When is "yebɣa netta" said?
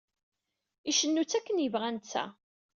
1.61-2.25